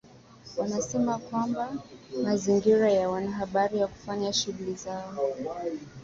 wanasema 0.57 1.17
kwamba 1.17 1.73
mazingira 2.23 2.91
ya 2.91 3.09
wanahabari 3.09 3.79
ya 3.79 3.87
kufanya 3.87 4.33
shughuli 4.33 4.73
zao 4.73 5.15